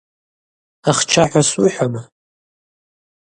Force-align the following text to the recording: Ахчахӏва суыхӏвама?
Ахчахӏва 0.89 1.41
суыхӏвама? 1.49 2.01